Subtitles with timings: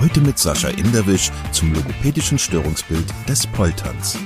[0.00, 4.18] Heute mit Sascha Inderwisch zum logopädischen Störungsbild des Polterns.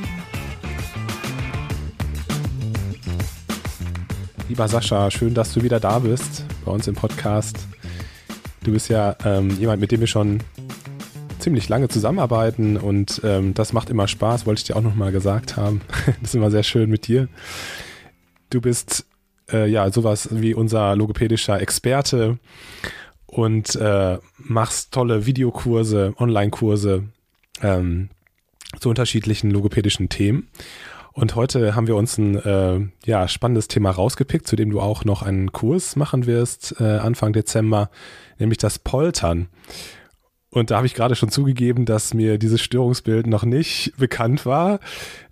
[4.48, 7.58] Lieber Sascha, schön, dass du wieder da bist bei uns im Podcast.
[8.62, 10.44] Du bist ja ähm, jemand, mit dem wir schon
[11.40, 15.56] ziemlich lange zusammenarbeiten und ähm, das macht immer Spaß, wollte ich dir auch nochmal gesagt
[15.56, 15.80] haben.
[16.06, 17.26] das ist immer sehr schön mit dir.
[18.48, 19.06] Du bist
[19.52, 22.38] äh, ja sowas wie unser logopädischer Experte
[23.34, 27.02] und äh, machst tolle Videokurse, Online-Kurse
[27.62, 28.08] ähm,
[28.78, 30.48] zu unterschiedlichen logopädischen Themen.
[31.12, 35.04] Und heute haben wir uns ein äh, ja, spannendes Thema rausgepickt, zu dem du auch
[35.04, 37.90] noch einen Kurs machen wirst, äh, Anfang Dezember,
[38.38, 39.48] nämlich das Poltern.
[40.50, 44.78] Und da habe ich gerade schon zugegeben, dass mir dieses Störungsbild noch nicht bekannt war,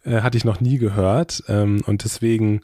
[0.05, 1.45] äh, hatte ich noch nie gehört.
[1.47, 2.63] Ähm, und deswegen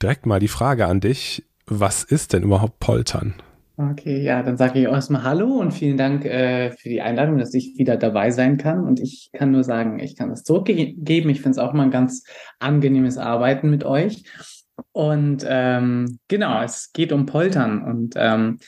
[0.00, 3.34] direkt mal die Frage an dich, was ist denn überhaupt Poltern?
[3.80, 7.54] Okay, ja, dann sage ich erstmal Hallo und vielen Dank äh, für die Einladung, dass
[7.54, 8.82] ich wieder dabei sein kann.
[8.82, 11.30] Und ich kann nur sagen, ich kann das zurückgeben.
[11.30, 12.24] Ich finde es auch mal ein ganz
[12.58, 14.24] angenehmes Arbeiten mit euch.
[14.90, 17.84] Und ähm, genau, es geht um Poltern.
[17.84, 18.58] Und ähm,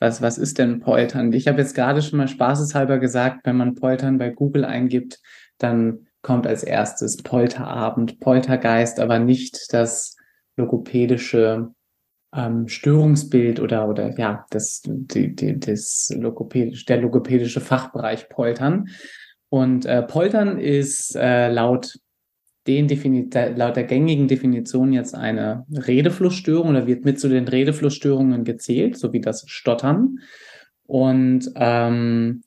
[0.00, 1.32] was, was ist denn Poltern?
[1.32, 5.18] Ich habe jetzt gerade schon mal spaßeshalber gesagt, wenn man Poltern bei Google eingibt,
[5.56, 10.14] dann kommt als erstes Polterabend, Poltergeist, aber nicht das
[10.56, 11.70] logopädische
[12.34, 18.88] ähm, Störungsbild oder, oder ja, das, die, die, das logopädisch, der logopädische Fachbereich Poltern.
[19.48, 21.98] Und äh, Poltern ist äh, laut
[22.66, 28.44] den Defini laut der gängigen Definition jetzt eine Redeflussstörung oder wird mit zu den Redeflussstörungen
[28.44, 30.18] gezählt, so wie das Stottern.
[30.86, 32.42] Und ähm,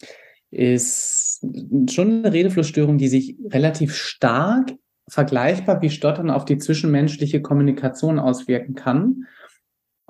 [0.52, 1.44] ist
[1.90, 4.74] schon eine Redeflussstörung, die sich relativ stark
[5.08, 9.26] vergleichbar wie Stottern auf die zwischenmenschliche Kommunikation auswirken kann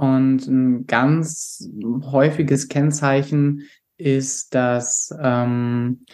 [0.01, 1.69] und ein ganz
[2.12, 3.67] häufiges Kennzeichen
[3.97, 6.06] ist, dass ähm,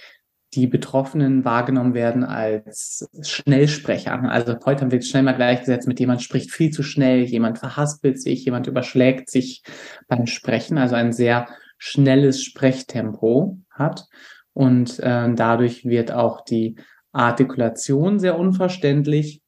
[0.55, 4.21] die Betroffenen wahrgenommen werden als Schnellsprecher.
[4.23, 8.43] Also heute wird schnell mal gleichgesetzt mit jemand spricht viel zu schnell, jemand verhaspelt sich,
[8.43, 9.63] jemand überschlägt sich
[10.09, 14.03] beim Sprechen, also ein sehr schnelles Sprechtempo hat.
[14.51, 16.75] Und äh, dadurch wird auch die
[17.13, 19.41] Artikulation sehr unverständlich,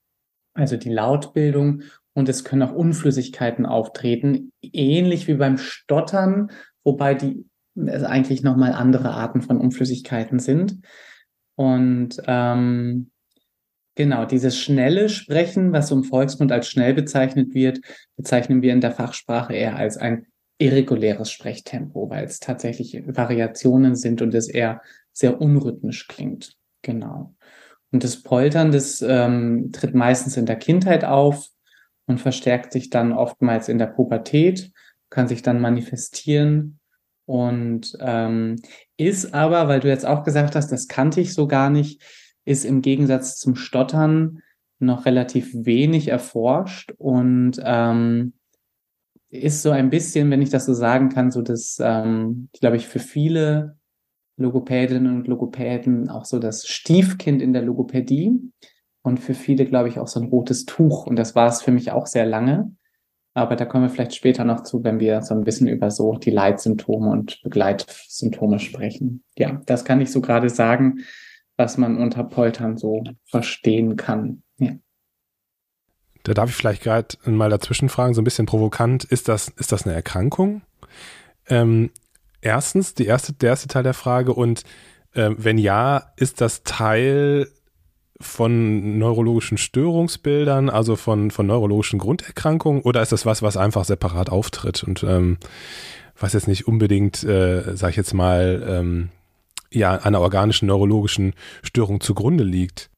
[0.53, 1.81] also die Lautbildung
[2.19, 6.51] und es können auch Unflüssigkeiten auftreten, ähnlich wie beim Stottern,
[6.83, 10.81] wobei die eigentlich nochmal andere Arten von Unflüssigkeiten sind.
[11.55, 13.11] Und ähm,
[13.95, 17.79] genau, dieses schnelle Sprechen, was im Volksmund als schnell bezeichnet wird,
[18.17, 24.21] bezeichnen wir in der Fachsprache eher als ein irreguläres Sprechtempo, weil es tatsächlich Variationen sind
[24.21, 24.81] und es eher
[25.13, 26.57] sehr unrhythmisch klingt.
[26.81, 27.33] Genau.
[27.91, 31.49] Und das Poltern, das ähm, tritt meistens in der Kindheit auf
[32.09, 34.71] und verstärkt sich dann oftmals in der Pubertät,
[35.11, 36.79] kann sich dann manifestieren.
[37.25, 38.55] Und ähm,
[38.97, 42.01] ist aber, weil du jetzt auch gesagt hast, das kannte ich so gar nicht,
[42.45, 44.39] ist im Gegensatz zum Stottern
[44.79, 46.93] noch relativ wenig erforscht.
[46.97, 48.33] Und ähm,
[49.29, 52.87] ist so ein bisschen, wenn ich das so sagen kann, so das, ähm, glaube ich,
[52.87, 53.77] für viele
[54.37, 58.51] Logopädinnen und Logopäden auch so das Stiefkind in der Logopädie
[59.01, 61.05] und für viele, glaube ich, auch so ein rotes Tuch.
[61.07, 62.71] Und das war es für mich auch sehr lange.
[63.33, 66.15] Aber da kommen wir vielleicht später noch zu, wenn wir so ein bisschen über so
[66.15, 69.23] die Leitsymptome und Begleitsymptome sprechen.
[69.37, 70.99] Ja, das kann ich so gerade sagen,
[71.55, 74.43] was man unter Poltern so verstehen kann.
[74.57, 74.71] Ja.
[76.23, 79.05] Da darf ich vielleicht gerade mal dazwischen fragen, so ein bisschen provokant.
[79.05, 80.61] Ist das, ist das eine Erkrankung?
[81.47, 81.91] Ähm,
[82.41, 84.63] erstens, die erste, der erste Teil der Frage und
[85.13, 87.47] äh, wenn ja, ist das Teil
[88.21, 94.29] von neurologischen Störungsbildern, also von, von neurologischen Grunderkrankungen, oder ist das was, was einfach separat
[94.29, 95.37] auftritt und ähm,
[96.17, 99.09] was jetzt nicht unbedingt, äh, sag ich jetzt mal, ähm,
[99.71, 101.33] ja, einer organischen neurologischen
[101.63, 102.89] Störung zugrunde liegt?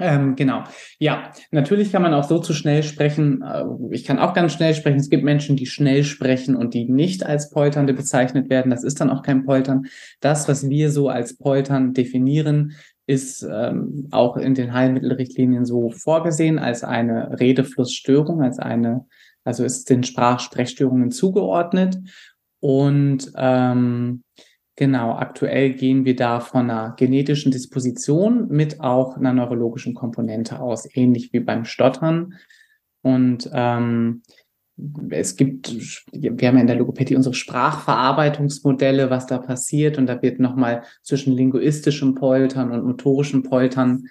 [0.00, 0.64] Ähm, genau.
[0.98, 3.42] Ja, natürlich kann man auch so zu schnell sprechen.
[3.42, 4.98] Äh, ich kann auch ganz schnell sprechen.
[4.98, 8.70] Es gibt Menschen, die schnell sprechen und die nicht als Polternde bezeichnet werden.
[8.70, 9.86] Das ist dann auch kein Poltern.
[10.18, 12.72] Das, was wir so als Poltern definieren,
[13.06, 19.06] ist ähm, auch in den Heilmittelrichtlinien so vorgesehen als eine Redeflussstörung, als eine,
[19.44, 21.98] also ist den Sprach-Sprechstörungen zugeordnet.
[22.60, 24.22] Und ähm,
[24.76, 30.88] Genau, aktuell gehen wir da von einer genetischen Disposition mit auch einer neurologischen Komponente aus,
[30.96, 32.34] ähnlich wie beim Stottern.
[33.00, 34.22] Und ähm,
[35.10, 35.72] es gibt,
[36.12, 39.98] wir haben ja in der Logopädie unsere Sprachverarbeitungsmodelle, was da passiert.
[39.98, 44.06] Und da wird nochmal zwischen linguistischem Poltern und motorischem Poltern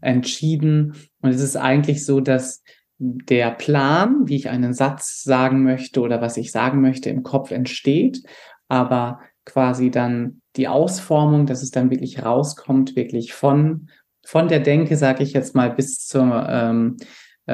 [0.00, 0.94] entschieden.
[1.20, 2.62] Und es ist eigentlich so, dass
[2.98, 7.50] der Plan, wie ich einen Satz sagen möchte oder was ich sagen möchte, im Kopf
[7.50, 8.22] entsteht,
[8.66, 13.88] aber quasi dann die Ausformung, dass es dann wirklich rauskommt, wirklich von,
[14.24, 16.96] von der Denke, sage ich jetzt mal, bis zur ähm,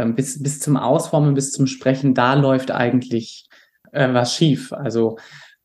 [0.02, 3.48] bis, bis zum Ausformen, bis zum Sprechen, da läuft eigentlich
[3.92, 4.72] äh, was schief.
[4.72, 5.18] Also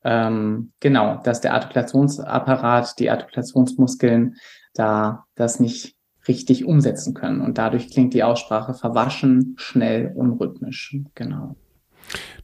[0.03, 4.35] ähm, genau, dass der Artikulationsapparat, die Artikulationsmuskeln
[4.73, 5.95] da das nicht
[6.27, 7.41] richtig umsetzen können.
[7.41, 10.95] Und dadurch klingt die Aussprache verwaschen, schnell, unrhythmisch.
[11.15, 11.55] Genau.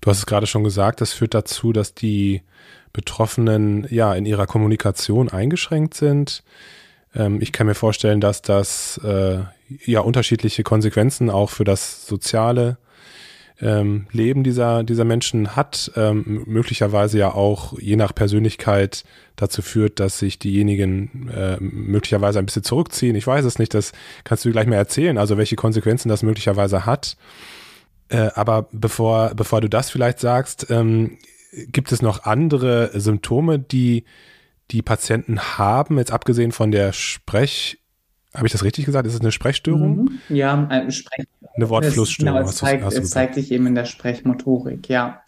[0.02, 2.42] Du hast es gerade schon gesagt, das führt dazu, dass die
[2.94, 6.44] Betroffenen ja in ihrer Kommunikation eingeschränkt sind.
[7.16, 9.40] Ähm, ich kann mir vorstellen, dass das äh,
[9.86, 12.78] ja unterschiedliche Konsequenzen auch für das soziale
[13.62, 19.06] ähm, Leben dieser, dieser Menschen hat, ähm, möglicherweise ja auch je nach Persönlichkeit
[19.38, 23.16] dazu führt, dass sich diejenigen äh, möglicherweise ein bisschen zurückziehen.
[23.16, 23.94] Ich weiß es nicht, das
[24.26, 27.16] kannst du gleich mal erzählen, also welche Konsequenzen das möglicherweise hat.
[28.10, 31.18] Äh, aber bevor, bevor du das vielleicht sagst, ähm,
[31.72, 34.04] gibt es noch andere Symptome, die
[34.72, 37.80] die Patienten haben, jetzt abgesehen von der Sprech,
[38.34, 39.08] habe ich das richtig gesagt?
[39.08, 40.06] Ist es eine Sprechstörung?
[40.30, 40.36] Mhm.
[40.36, 41.26] Ja, eine Sprech.
[41.56, 42.36] Eine Wortflussstörung.
[42.36, 45.22] Genau, es zeigt, hast du, hast es zeigt sich eben in der Sprechmotorik, ja.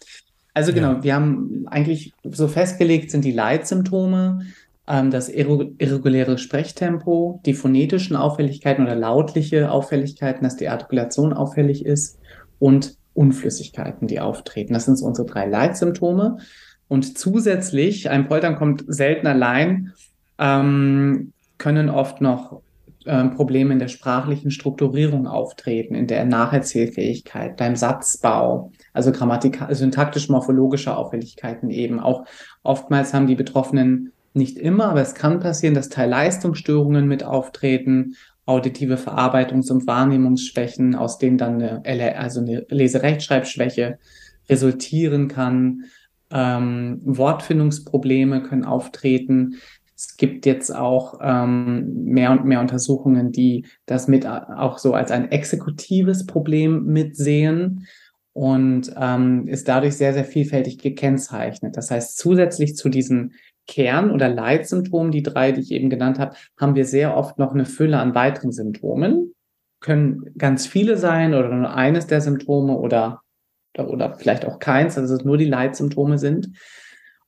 [0.52, 1.02] Also genau, ja.
[1.02, 4.40] wir haben eigentlich so festgelegt sind die Leitsymptome,
[4.88, 12.18] ähm, das irreguläre Sprechtempo, die phonetischen Auffälligkeiten oder lautliche Auffälligkeiten, dass die Artikulation auffällig ist
[12.58, 14.74] und Unflüssigkeiten, die auftreten.
[14.74, 16.38] Das sind so unsere drei Leitsymptome.
[16.88, 19.92] Und zusätzlich, ein Poltern kommt selten allein,
[20.38, 22.62] ähm, können oft noch
[23.06, 30.96] ähm, Probleme in der sprachlichen Strukturierung auftreten, in der Nacherzählfähigkeit, beim Satzbau, also grammatikal, syntaktisch-morphologische
[30.96, 32.00] Auffälligkeiten eben.
[32.00, 32.24] Auch
[32.62, 38.14] oftmals haben die Betroffenen nicht immer, aber es kann passieren, dass Teilleistungsstörungen mit auftreten,
[38.44, 43.98] auditive Verarbeitungs- und Wahrnehmungsschwächen, aus denen dann eine, also eine Leserechtschreibschwäche
[44.48, 45.84] resultieren kann.
[46.30, 49.56] Ähm, Wortfindungsprobleme können auftreten.
[49.96, 55.10] Es gibt jetzt auch ähm, mehr und mehr Untersuchungen, die das mit auch so als
[55.10, 57.86] ein exekutives Problem mitsehen
[58.32, 61.76] und ähm, ist dadurch sehr, sehr vielfältig gekennzeichnet.
[61.76, 63.32] Das heißt, zusätzlich zu diesen
[63.66, 67.52] Kern- oder Leitsymptomen, die drei, die ich eben genannt habe, haben wir sehr oft noch
[67.52, 69.34] eine Fülle an weiteren Symptomen.
[69.80, 73.22] Können ganz viele sein oder nur eines der Symptome oder
[73.76, 76.50] oder vielleicht auch keins, dass es nur die Leitsymptome sind.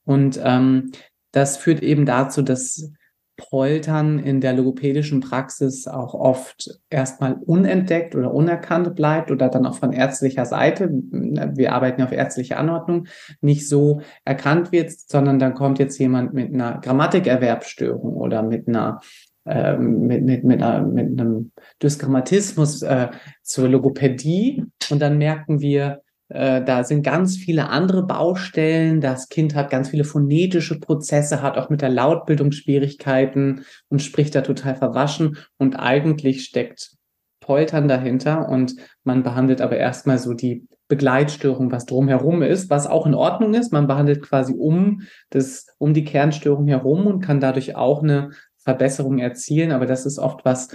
[0.04, 0.92] Und ähm,
[1.32, 2.92] das führt eben dazu, dass
[3.40, 9.78] Poltern in der logopädischen Praxis auch oft erstmal unentdeckt oder unerkannt bleibt oder dann auch
[9.78, 13.06] von ärztlicher Seite, wir arbeiten ja auf ärztliche Anordnung,
[13.40, 19.00] nicht so erkannt wird, sondern dann kommt jetzt jemand mit einer Grammatikerwerbsstörung oder mit einer
[19.46, 21.52] ähm, mit, mit, mit, einer, mit einem
[21.82, 23.08] Dysgrammatismus äh,
[23.42, 29.00] zur Logopädie und dann merken wir, da sind ganz viele andere Baustellen.
[29.00, 34.37] Das Kind hat ganz viele phonetische Prozesse, hat auch mit der Lautbildung Schwierigkeiten und spricht
[34.37, 35.38] da total verwaschen.
[35.58, 36.92] Und eigentlich steckt
[37.40, 43.06] Poltern dahinter und man behandelt aber erstmal so die Begleitstörung, was drumherum ist, was auch
[43.06, 43.72] in Ordnung ist.
[43.72, 49.18] Man behandelt quasi um das, um die Kernstörung herum und kann dadurch auch eine Verbesserung
[49.18, 49.72] erzielen.
[49.72, 50.68] Aber das ist oft was,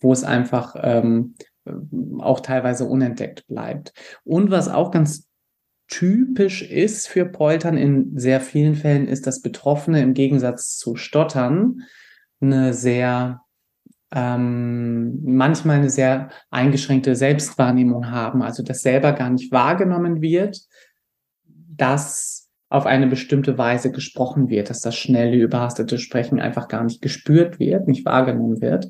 [0.00, 1.34] wo es einfach ähm,
[2.18, 3.92] auch teilweise unentdeckt bleibt.
[4.24, 5.28] Und was auch ganz
[5.88, 11.82] typisch ist für Poltern in sehr vielen Fällen, ist, dass Betroffene im Gegensatz zu Stottern
[12.40, 13.42] eine sehr,
[14.10, 20.60] ähm, manchmal eine sehr eingeschränkte Selbstwahrnehmung haben, also dass selber gar nicht wahrgenommen wird,
[21.44, 27.02] dass auf eine bestimmte Weise gesprochen wird, dass das schnelle, überhastete Sprechen einfach gar nicht
[27.02, 28.88] gespürt wird, nicht wahrgenommen wird.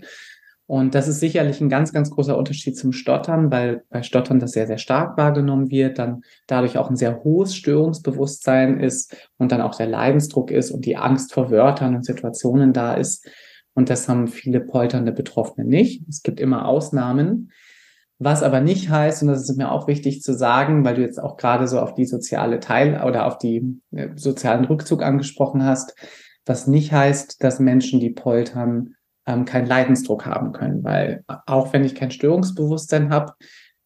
[0.73, 4.53] Und das ist sicherlich ein ganz, ganz großer Unterschied zum Stottern, weil bei Stottern das
[4.53, 9.61] sehr, sehr stark wahrgenommen wird, dann dadurch auch ein sehr hohes Störungsbewusstsein ist und dann
[9.61, 13.29] auch der Leidensdruck ist und die Angst vor Wörtern und Situationen da ist.
[13.75, 16.09] Und das haben viele polternde Betroffene nicht.
[16.09, 17.51] Es gibt immer Ausnahmen.
[18.19, 21.23] Was aber nicht heißt, und das ist mir auch wichtig zu sagen, weil du jetzt
[21.23, 25.95] auch gerade so auf die soziale Teil oder auf die äh, sozialen Rückzug angesprochen hast,
[26.47, 28.95] was nicht heißt, dass Menschen, die poltern,
[29.27, 33.35] ähm, keinen Leidensdruck haben können, weil auch wenn ich kein Störungsbewusstsein habe,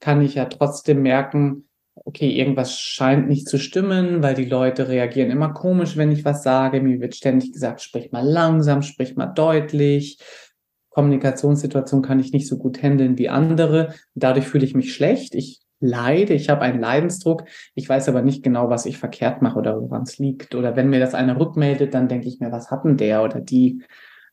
[0.01, 1.67] kann ich ja trotzdem merken,
[2.05, 6.43] okay, irgendwas scheint nicht zu stimmen, weil die Leute reagieren immer komisch, wenn ich was
[6.43, 6.81] sage.
[6.81, 10.19] Mir wird ständig gesagt, sprich mal langsam, sprich mal deutlich.
[10.91, 13.95] Kommunikationssituation kann ich nicht so gut handeln wie andere.
[14.15, 15.35] Dadurch fühle ich mich schlecht.
[15.35, 17.45] Ich leide, ich habe einen Leidensdruck.
[17.75, 20.55] Ich weiß aber nicht genau, was ich verkehrt mache oder woran es liegt.
[20.55, 23.41] Oder wenn mir das einer rückmeldet, dann denke ich mir, was hat denn der oder
[23.41, 23.83] die?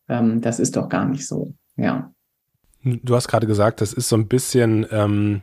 [0.09, 1.53] Ähm, das ist doch gar nicht so.
[1.75, 2.13] Ja.
[2.83, 5.41] Du hast gerade gesagt, das ist so ein bisschen, ähm,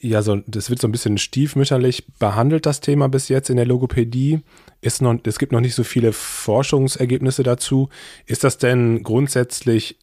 [0.00, 3.66] ja, so, das wird so ein bisschen stiefmütterlich behandelt, das Thema bis jetzt in der
[3.66, 4.42] Logopädie.
[4.80, 7.88] Ist noch, es gibt noch nicht so viele Forschungsergebnisse dazu.
[8.26, 9.98] Ist das denn grundsätzlich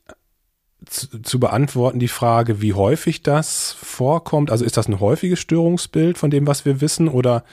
[0.85, 4.51] zu, zu beantworten, die Frage, wie häufig das vorkommt?
[4.51, 7.43] Also ist das ein häufiges Störungsbild von dem, was wir wissen, oder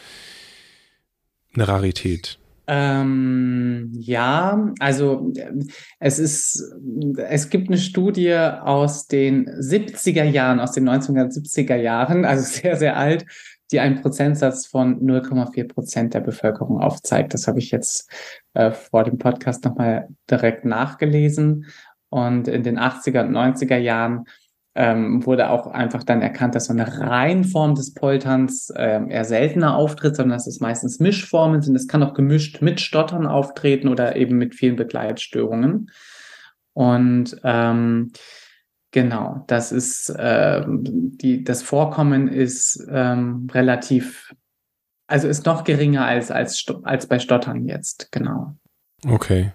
[1.55, 2.39] eine Rarität?
[2.67, 5.33] Ähm, ja, also
[5.99, 6.63] es ist,
[7.17, 12.97] es gibt eine Studie aus den 70er Jahren, aus den 1970er Jahren, also sehr, sehr
[12.97, 13.27] alt,
[13.73, 17.35] die einen Prozentsatz von 0,4 Prozent der Bevölkerung aufzeigt.
[17.35, 18.11] Das habe ich jetzt
[18.55, 21.67] äh, vor dem Podcast nochmal direkt nachgelesen.
[22.09, 24.25] Und in den 80er und 90er Jahren
[24.75, 29.77] ähm, wurde auch einfach dann erkannt, dass so eine Reihenform des Polterns ähm, eher seltener
[29.77, 31.75] auftritt, sondern dass es meistens Mischformen sind.
[31.75, 35.91] Es kann auch gemischt mit Stottern auftreten oder eben mit vielen Begleitstörungen.
[36.73, 38.13] Und ähm,
[38.93, 44.33] genau, das ist äh, die, das Vorkommen ist ähm, relativ,
[45.09, 48.55] also ist noch geringer als, als, als bei Stottern jetzt, genau.
[49.05, 49.53] Okay.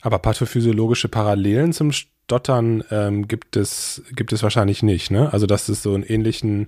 [0.00, 1.92] Aber pathophysiologische Parallelen zum
[2.28, 5.32] Stottern ähm, gibt, es, gibt es wahrscheinlich nicht, ne?
[5.32, 6.66] Also, dass es so einen ähnlichen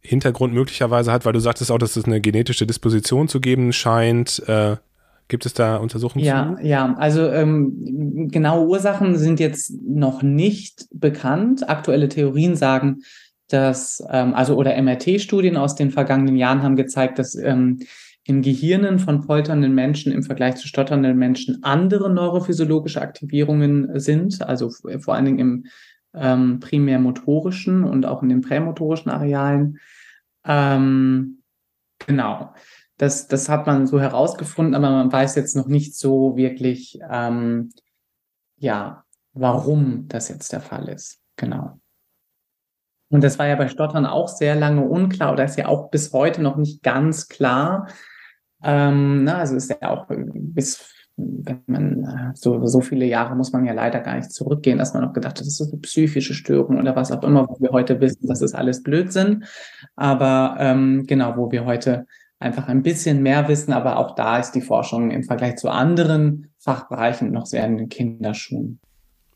[0.00, 4.40] Hintergrund möglicherweise hat, weil du sagtest auch, dass es eine genetische Disposition zu geben scheint.
[4.46, 4.76] Äh,
[5.26, 6.64] Gibt es da Untersuchungen ja, zu?
[6.64, 11.68] Ja, also ähm, genaue Ursachen sind jetzt noch nicht bekannt.
[11.68, 13.00] Aktuelle Theorien sagen,
[13.48, 17.80] dass, ähm, also oder MRT-Studien aus den vergangenen Jahren haben gezeigt, dass ähm,
[18.26, 24.70] in Gehirnen von polternden Menschen im Vergleich zu stotternden Menschen andere neurophysiologische Aktivierungen sind, also
[24.98, 25.66] vor allen Dingen im
[26.12, 29.78] ähm, primärmotorischen und auch in den prämotorischen Arealen.
[30.44, 31.42] Ähm,
[32.04, 32.52] genau.
[32.98, 37.70] Das, das hat man so herausgefunden, aber man weiß jetzt noch nicht so wirklich, ähm,
[38.56, 39.04] ja,
[39.34, 41.20] warum das jetzt der Fall ist.
[41.36, 41.78] Genau.
[43.08, 46.12] Und das war ja bei Stottern auch sehr lange unklar oder ist ja auch bis
[46.12, 47.86] heute noch nicht ganz klar,
[48.66, 53.52] ähm, na, also ist ja auch bis, wenn man äh, so, so viele Jahre muss
[53.52, 56.34] man ja leider gar nicht zurückgehen, dass man auch gedacht hat, das ist eine psychische
[56.34, 59.44] Störung oder was auch immer, wo wir heute wissen, das ist alles Blödsinn.
[59.94, 62.06] Aber ähm, genau, wo wir heute
[62.40, 66.50] einfach ein bisschen mehr wissen, aber auch da ist die Forschung im Vergleich zu anderen
[66.58, 68.80] Fachbereichen noch sehr in den Kinderschuhen.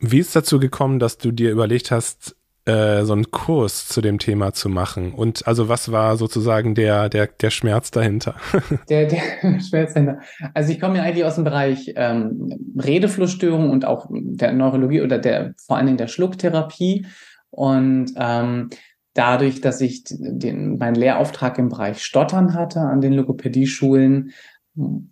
[0.01, 2.35] Wie ist dazu gekommen, dass du dir überlegt hast,
[2.67, 5.13] äh, so einen Kurs zu dem Thema zu machen?
[5.13, 8.35] Und also was war sozusagen der, der, der Schmerz dahinter?
[8.89, 9.21] der, der
[9.61, 10.21] Schmerz dahinter.
[10.55, 15.19] Also ich komme ja eigentlich aus dem Bereich ähm, Redeflussstörung und auch der Neurologie oder
[15.19, 17.07] der vor allen Dingen der Schlucktherapie.
[17.51, 18.71] Und ähm,
[19.15, 24.33] dadurch, dass ich den, meinen Lehrauftrag im Bereich Stottern hatte an den Logopädie-Schulen,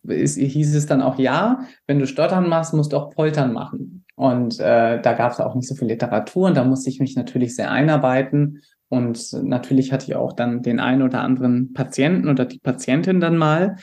[0.07, 3.98] ist, hieß es dann auch, ja, wenn du Stottern machst, musst du auch Poltern machen.
[4.19, 7.15] Und äh, da gab es auch nicht so viel Literatur und da musste ich mich
[7.15, 8.63] natürlich sehr einarbeiten.
[8.89, 13.37] Und natürlich hatte ich auch dann den einen oder anderen Patienten oder die Patientin dann
[13.37, 13.77] mal.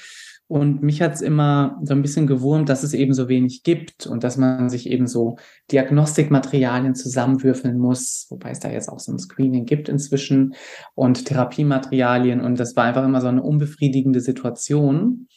[0.47, 4.07] Und mich hat es immer so ein bisschen gewurmt, dass es eben so wenig gibt
[4.07, 5.37] und dass man sich eben so
[5.71, 10.53] Diagnostikmaterialien zusammenwürfeln muss, wobei es da jetzt auch so ein Screening gibt inzwischen
[10.95, 12.41] und Therapiematerialien.
[12.41, 15.29] Und das war einfach immer so eine unbefriedigende Situation.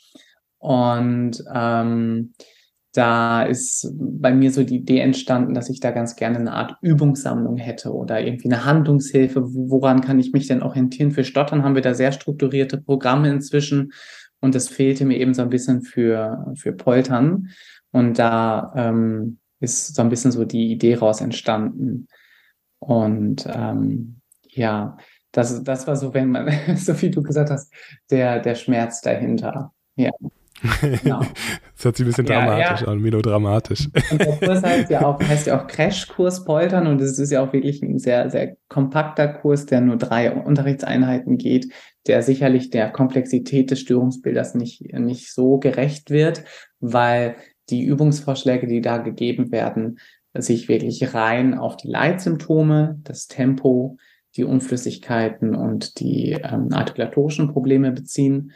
[0.59, 2.35] Und ähm,
[2.93, 6.77] da ist bei mir so die Idee entstanden, dass ich da ganz gerne eine Art
[6.81, 9.43] Übungssammlung hätte oder irgendwie eine Handlungshilfe.
[9.45, 11.13] Woran kann ich mich denn orientieren?
[11.13, 13.93] Für Stottern haben wir da sehr strukturierte Programme inzwischen
[14.41, 17.49] und das fehlte mir eben so ein bisschen für, für Poltern.
[17.91, 22.09] Und da ähm, ist so ein bisschen so die Idee raus entstanden.
[22.79, 24.97] Und ähm, ja,
[25.33, 27.73] das, das war so, wenn man, so wie du gesagt hast,
[28.11, 29.73] der, der Schmerz dahinter.
[29.97, 30.11] Ja.
[31.03, 31.21] Genau.
[31.77, 32.93] das hört sich ein bisschen dramatisch ja, ja.
[32.93, 33.89] an, melodramatisch.
[34.11, 37.43] Und der Kurs heißt ja auch, heißt ja auch Crashkurs Poltern und es ist ja
[37.43, 41.73] auch wirklich ein sehr, sehr kompakter Kurs, der nur drei Unterrichtseinheiten geht,
[42.07, 46.45] der sicherlich der Komplexität des Störungsbildes nicht, nicht so gerecht wird,
[46.81, 47.37] weil
[47.71, 49.99] die Übungsvorschläge, die da gegeben werden,
[50.35, 53.97] sich wirklich rein auf die Leitsymptome, das Tempo,
[54.37, 58.53] die Unflüssigkeiten und die ähm, artikulatorischen Probleme beziehen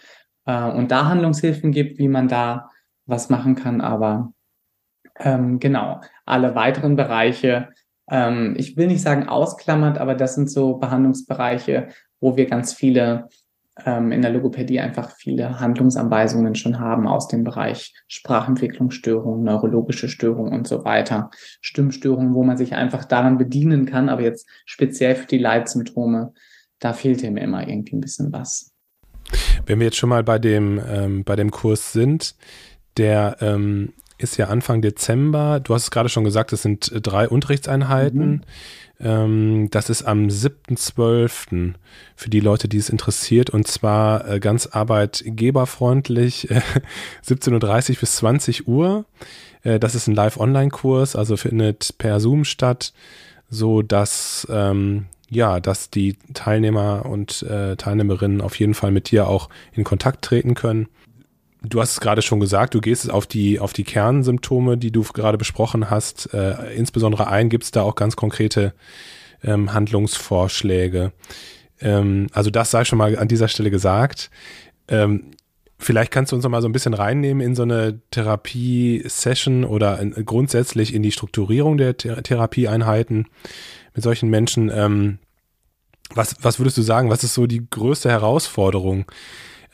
[0.46, 2.70] äh, und da Handlungshilfen gibt, wie man da
[3.06, 3.80] was machen kann.
[3.80, 4.32] Aber
[5.18, 7.70] ähm, genau, alle weiteren Bereiche,
[8.10, 11.88] ähm, ich will nicht sagen ausklammert, aber das sind so Behandlungsbereiche,
[12.20, 13.28] wo wir ganz viele
[13.84, 20.52] ähm, in der Logopädie einfach viele Handlungsanweisungen schon haben aus dem Bereich Sprachentwicklungsstörungen, neurologische Störungen
[20.52, 21.30] und so weiter,
[21.60, 26.32] Stimmstörungen, wo man sich einfach daran bedienen kann, aber jetzt speziell für die Leitsymptome,
[26.80, 28.71] da fehlt mir immer irgendwie ein bisschen was.
[29.66, 32.34] Wenn wir jetzt schon mal bei dem, ähm, bei dem Kurs sind,
[32.96, 35.60] der ähm, ist ja Anfang Dezember.
[35.60, 38.30] Du hast es gerade schon gesagt, es sind drei Unterrichtseinheiten.
[38.30, 38.40] Mhm.
[39.00, 41.74] Ähm, das ist am 7.12.
[42.14, 43.50] für die Leute, die es interessiert.
[43.50, 46.60] Und zwar äh, ganz arbeitgeberfreundlich, äh,
[47.26, 49.04] 17.30 Uhr bis 20 Uhr.
[49.62, 52.92] Äh, das ist ein Live-Online-Kurs, also findet per Zoom statt,
[53.48, 59.28] so dass ähm, ja, dass die Teilnehmer und äh, Teilnehmerinnen auf jeden Fall mit dir
[59.28, 60.88] auch in Kontakt treten können.
[61.62, 65.02] Du hast es gerade schon gesagt, du gehst auf die, auf die Kernsymptome, die du
[65.02, 67.48] gerade besprochen hast, äh, insbesondere ein.
[67.48, 68.74] Gibt es da auch ganz konkrete
[69.42, 71.12] ähm, Handlungsvorschläge?
[71.80, 74.30] Ähm, also das sei schon mal an dieser Stelle gesagt.
[74.88, 75.30] Ähm,
[75.78, 79.98] vielleicht kannst du uns noch mal so ein bisschen reinnehmen in so eine Therapie-Session oder
[80.00, 83.28] in, grundsätzlich in die Strukturierung der Th Therapieeinheiten
[83.94, 84.70] mit solchen Menschen.
[84.72, 85.18] Ähm,
[86.14, 89.06] was, was würdest du sagen, was ist so die größte Herausforderung?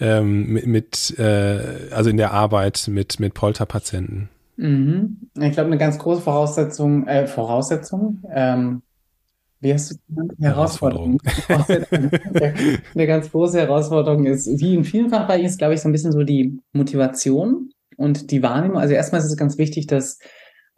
[0.01, 4.29] ähm, mit, mit äh, also in der Arbeit mit, mit Polterpatienten?
[4.57, 5.31] Mhm.
[5.41, 8.83] Ich glaube, eine ganz große Voraussetzung, äh, Voraussetzung, ähm,
[9.61, 10.35] wie hast du genannt?
[10.39, 11.21] Herausforderung.
[11.49, 12.11] Herausforderung.
[12.95, 16.13] eine ganz große Herausforderung ist, wie in vielen Fachbereichen ist, glaube ich, so ein bisschen
[16.13, 18.79] so die Motivation und die Wahrnehmung.
[18.79, 20.21] Also erstmal ist es ganz wichtig, dass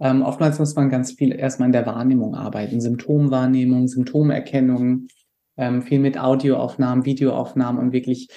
[0.00, 5.08] ähm, oftmals muss man ganz viel erstmal in der Wahrnehmung arbeiten, Symptomwahrnehmung, Symptomerkennung,
[5.56, 8.28] ähm, viel mit Audioaufnahmen, Videoaufnahmen und wirklich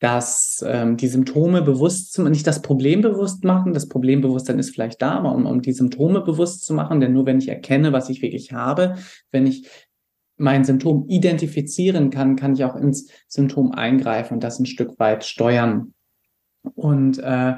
[0.00, 5.02] dass ähm, die Symptome bewusst zu nicht das Problem bewusst machen, das Problembewusstsein ist vielleicht
[5.02, 8.08] da, aber um, um die Symptome bewusst zu machen, denn nur wenn ich erkenne, was
[8.08, 8.96] ich wirklich habe,
[9.30, 9.68] wenn ich
[10.38, 15.22] mein Symptom identifizieren kann, kann ich auch ins Symptom eingreifen und das ein Stück weit
[15.22, 15.92] steuern.
[16.74, 17.56] Und äh,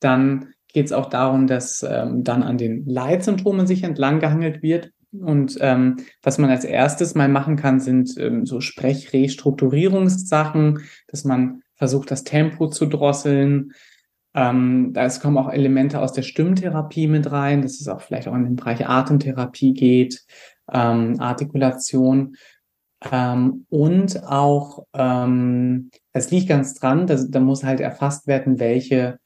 [0.00, 4.92] dann geht es auch darum, dass ähm, dann an den Leitsymptomen sich entlang gehangelt wird.
[5.10, 11.62] Und ähm, was man als erstes mal machen kann, sind ähm, so Sprechrestrukturierungssachen, dass man
[11.74, 13.72] versucht das Tempo zu drosseln.
[14.34, 18.36] Ähm, da kommen auch Elemente aus der Stimmtherapie mit rein, dass es auch vielleicht auch
[18.36, 20.22] in den Bereich Atemtherapie geht,
[20.72, 22.36] ähm, Artikulation.
[23.10, 29.18] Ähm, und auch, ähm, es liegt ganz dran, dass, da muss halt erfasst werden, welche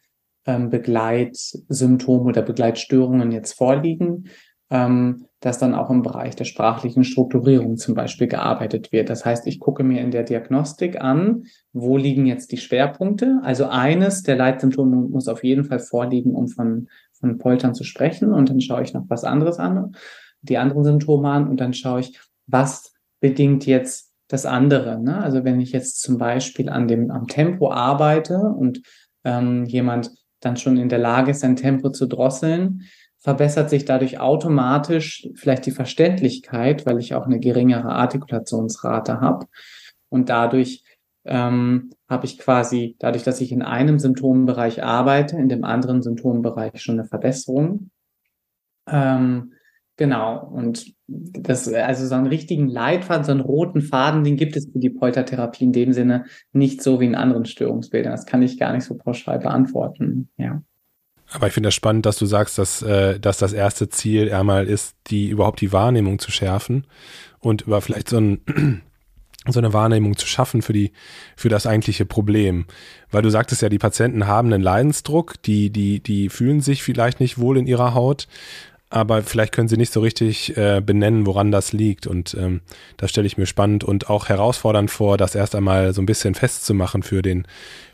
[0.46, 4.28] ähm, Begleitsymptome oder Begleitstörungen jetzt vorliegen.
[4.70, 9.10] Ähm, dass dann auch im Bereich der sprachlichen Strukturierung zum Beispiel gearbeitet wird.
[9.10, 13.40] Das heißt, ich gucke mir in der Diagnostik an, wo liegen jetzt die Schwerpunkte.
[13.42, 18.32] Also eines der Leitsymptome muss auf jeden Fall vorliegen, um von, von Poltern zu sprechen.
[18.32, 19.96] Und dann schaue ich noch was anderes an,
[20.42, 25.02] die anderen Symptome an und dann schaue ich, was bedingt jetzt das andere.
[25.02, 25.18] Ne?
[25.18, 28.80] Also wenn ich jetzt zum Beispiel an dem, am Tempo arbeite und
[29.24, 30.12] ähm, jemand
[30.44, 32.82] dann schon in der Lage ist, sein Tempo zu drosseln,
[33.18, 39.46] verbessert sich dadurch automatisch vielleicht die Verständlichkeit, weil ich auch eine geringere Artikulationsrate habe.
[40.08, 40.84] Und dadurch
[41.24, 46.82] ähm, habe ich quasi, dadurch, dass ich in einem Symptombereich arbeite, in dem anderen Symptombereich
[46.82, 47.90] schon eine Verbesserung.
[48.88, 49.52] Ähm,
[50.02, 50.44] genau.
[50.48, 54.80] Und das, also so einen richtigen Leitfaden, so einen roten Faden, den gibt es für
[54.80, 58.10] die Poltertherapie in dem Sinne nicht so wie in anderen Störungsbildern.
[58.10, 60.28] Das kann ich gar nicht so pauschal beantworten.
[60.38, 60.60] Ja.
[61.30, 64.66] Aber ich finde das spannend, dass du sagst, dass, äh, dass das erste Ziel einmal
[64.66, 66.84] ist, die überhaupt die Wahrnehmung zu schärfen
[67.38, 68.40] und über vielleicht so ein
[69.48, 70.92] so eine Wahrnehmung zu schaffen für die,
[71.36, 72.66] für das eigentliche Problem.
[73.10, 77.18] Weil du sagtest ja, die Patienten haben einen Leidensdruck, die, die, die fühlen sich vielleicht
[77.18, 78.28] nicht wohl in ihrer Haut,
[78.92, 82.06] aber vielleicht können sie nicht so richtig äh, benennen, woran das liegt.
[82.06, 82.60] Und ähm,
[82.98, 86.34] das stelle ich mir spannend und auch herausfordernd vor, das erst einmal so ein bisschen
[86.34, 87.46] festzumachen für den,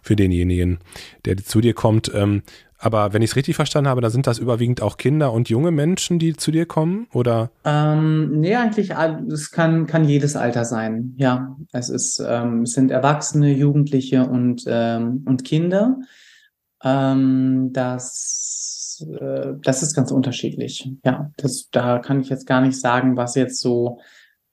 [0.02, 0.78] für denjenigen,
[1.24, 2.10] der zu dir kommt.
[2.12, 2.42] Ähm,
[2.80, 5.70] aber wenn ich es richtig verstanden habe, dann sind das überwiegend auch Kinder und junge
[5.70, 7.50] Menschen, die zu dir kommen, oder?
[7.64, 11.14] Ähm, nee, eigentlich, es kann, kann jedes Alter sein.
[11.16, 15.98] Ja, es ist, ähm, es sind Erwachsene, Jugendliche und, ähm, und Kinder.
[16.84, 18.68] Ähm, das,
[19.00, 20.88] äh, das ist ganz unterschiedlich.
[21.04, 24.00] Ja, das, da kann ich jetzt gar nicht sagen, was jetzt so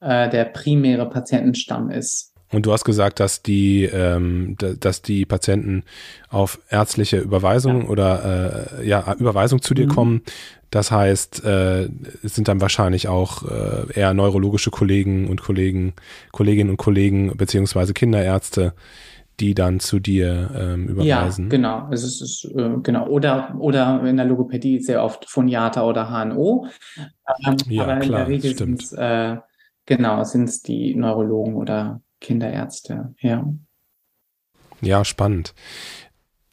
[0.01, 2.33] äh, der primäre Patientenstamm ist.
[2.51, 5.83] Und du hast gesagt, dass die, ähm, dass die Patienten
[6.29, 7.89] auf ärztliche Überweisung ja.
[7.89, 9.91] oder äh, ja, Überweisung zu dir mhm.
[9.91, 10.21] kommen.
[10.69, 11.89] Das heißt, äh,
[12.23, 15.93] es sind dann wahrscheinlich auch äh, eher neurologische Kollegen und Kollegen,
[16.31, 18.73] Kolleginnen und Kollegen beziehungsweise Kinderärzte,
[19.39, 21.45] die dann zu dir ähm, überweisen.
[21.45, 21.89] Ja, genau.
[21.91, 23.07] Es ist, ist äh, genau.
[23.07, 26.67] Oder, oder in der Logopädie sehr oft Phoniata oder HNO.
[27.45, 29.37] Ähm, ja, aber klar, in der Regel sind es äh,
[29.85, 33.45] genau, sind es die Neurologen oder Kinderärzte, ja.
[34.81, 35.53] Ja, spannend.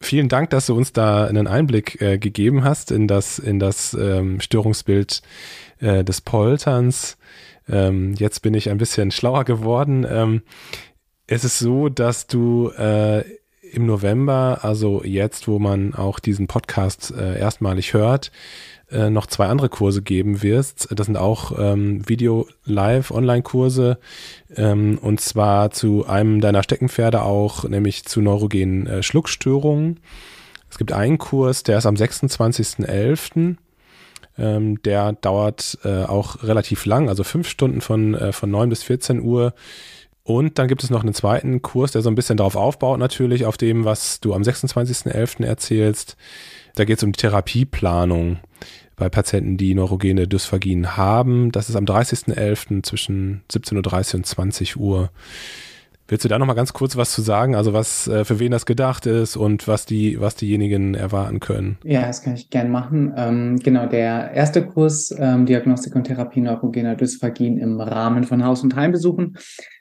[0.00, 3.94] Vielen Dank, dass du uns da einen Einblick äh, gegeben hast in das, in das
[3.94, 5.22] ähm, Störungsbild
[5.78, 7.18] äh, des Polterns.
[7.68, 10.42] Ähm, jetzt bin ich ein bisschen schlauer geworden.
[11.34, 13.22] Es ist so, dass du äh,
[13.62, 18.30] im November, also jetzt, wo man auch diesen Podcast äh, erstmalig hört,
[18.90, 20.88] äh, noch zwei andere Kurse geben wirst.
[20.94, 23.98] Das sind auch ähm, Video-Live-Online-Kurse
[24.56, 30.00] ähm, und zwar zu einem deiner Steckenpferde auch, nämlich zu neurogenen äh, Schluckstörungen.
[30.68, 33.56] Es gibt einen Kurs, der ist am 26.11.
[34.36, 38.82] Ähm, der dauert äh, auch relativ lang, also fünf Stunden von, äh, von 9 bis
[38.82, 39.54] 14 Uhr.
[40.24, 43.44] Und dann gibt es noch einen zweiten Kurs, der so ein bisschen darauf aufbaut, natürlich,
[43.44, 45.44] auf dem, was du am 26.11.
[45.44, 46.16] erzählst.
[46.74, 48.38] Da geht es um die Therapieplanung
[48.96, 51.50] bei Patienten, die neurogene Dysphagien haben.
[51.50, 52.84] Das ist am 30.11.
[52.84, 55.10] zwischen 17.30 Uhr und 20 Uhr.
[56.12, 57.56] Willst du da noch mal ganz kurz was zu sagen?
[57.56, 61.78] Also was äh, für wen das gedacht ist und was die was diejenigen erwarten können?
[61.84, 63.14] Ja, das kann ich gern machen.
[63.16, 68.62] Ähm, genau, der erste Kurs ähm, Diagnostik und Therapie neurogener Dysphagien im Rahmen von Haus-
[68.62, 69.38] und Heimbesuchen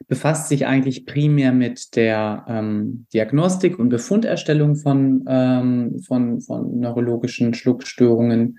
[0.07, 7.53] befasst sich eigentlich primär mit der ähm, Diagnostik und Befunderstellung von ähm, von von neurologischen
[7.53, 8.57] Schluckstörungen.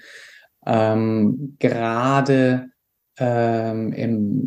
[0.67, 2.67] Ähm, gerade
[3.19, 4.42] ähm, im,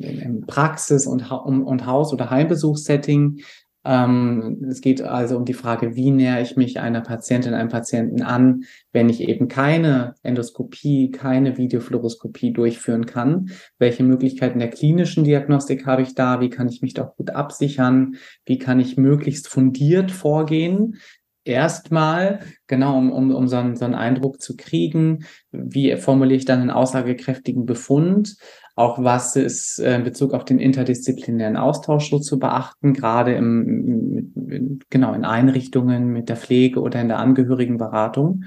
[0.00, 3.40] im, im Praxis- und, und Haus- oder Heimbesuchssetting.
[3.82, 8.22] Ähm, es geht also um die Frage, wie nähere ich mich einer Patientin, einem Patienten
[8.22, 13.50] an, wenn ich eben keine Endoskopie, keine Videofluoroskopie durchführen kann.
[13.78, 16.40] Welche Möglichkeiten der klinischen Diagnostik habe ich da?
[16.40, 18.16] Wie kann ich mich doch gut absichern?
[18.44, 20.98] Wie kann ich möglichst fundiert vorgehen?
[21.44, 26.44] erstmal, genau, um, um, um so, einen, so einen Eindruck zu kriegen, wie formuliere ich
[26.44, 28.36] dann einen aussagekräftigen Befund,
[28.76, 34.32] auch was ist äh, in Bezug auf den interdisziplinären Austausch so zu beachten, gerade im,
[34.34, 38.44] im, genau in Einrichtungen mit der Pflege oder in der Angehörigenberatung.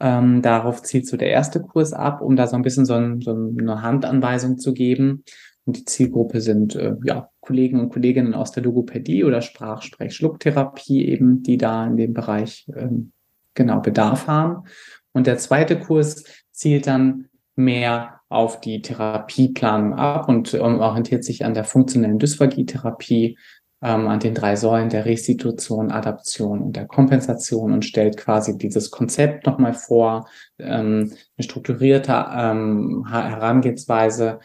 [0.00, 3.20] Ähm, darauf zielt so der erste Kurs ab, um da so ein bisschen so, ein,
[3.20, 5.24] so eine Handanweisung zu geben.
[5.66, 11.42] Und die Zielgruppe sind äh, ja, Kollegen und Kolleginnen aus der Logopädie oder Sprach-Sprech-Schlucktherapie eben,
[11.42, 13.12] die da in dem Bereich ähm,
[13.54, 14.64] genau Bedarf haben.
[15.12, 21.44] Und der zweite Kurs zielt dann mehr auf die Therapieplanung ab und ähm, orientiert sich
[21.44, 23.38] an der funktionellen Dysphagietherapie,
[23.82, 28.90] ähm, an den drei Säulen der Restitution, Adaption und der Kompensation und stellt quasi dieses
[28.90, 30.26] Konzept nochmal vor,
[30.58, 34.40] ähm, eine strukturierte ähm, Herangehensweise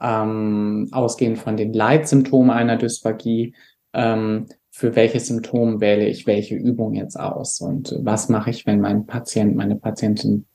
[0.00, 3.54] ähm, ausgehend von den Leitsymptomen einer Dysphagie,
[3.94, 8.80] ähm, für welches Symptom wähle ich welche Übung jetzt aus und was mache ich, wenn
[8.80, 10.46] mein Patient, meine Patientin,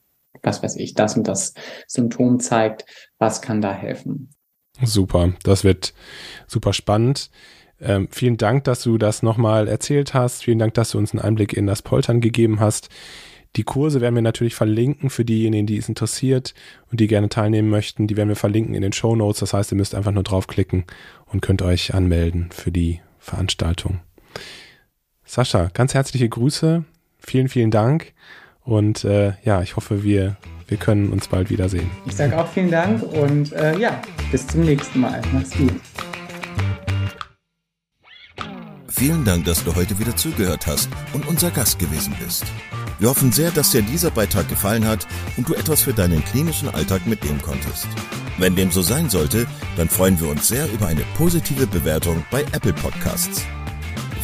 [0.44, 1.54] was weiß ich, das und das
[1.88, 2.86] Symptom zeigt,
[3.18, 4.30] was kann da helfen?
[4.84, 5.94] Super, das wird
[6.46, 7.30] super spannend.
[7.80, 10.44] Ähm, vielen Dank, dass du das nochmal erzählt hast.
[10.44, 12.90] Vielen Dank, dass du uns einen Einblick in das Poltern gegeben hast.
[13.56, 16.54] Die Kurse werden wir natürlich verlinken für diejenigen, die es interessiert
[16.92, 18.08] und die gerne teilnehmen möchten.
[18.08, 19.40] Die werden wir verlinken in den Show Notes.
[19.40, 20.86] Das heißt, ihr müsst einfach nur draufklicken
[21.26, 24.00] und könnt euch anmelden für die Veranstaltung.
[25.26, 26.86] Sascha, ganz herzliche Grüße.
[27.20, 28.14] Vielen, vielen Dank.
[28.68, 30.36] Und äh, ja, ich hoffe, wir,
[30.68, 31.90] wir können uns bald wiedersehen.
[32.06, 35.22] Ich sage auch vielen Dank und äh, ja, bis zum nächsten Mal.
[35.32, 35.72] Mach's gut.
[38.90, 42.44] Vielen Dank, dass du heute wieder zugehört hast und unser Gast gewesen bist.
[43.00, 46.68] Wir hoffen sehr, dass dir dieser Beitrag gefallen hat und du etwas für deinen klinischen
[46.68, 47.88] Alltag mitnehmen konntest.
[48.38, 49.46] Wenn dem so sein sollte,
[49.78, 53.46] dann freuen wir uns sehr über eine positive Bewertung bei Apple Podcasts.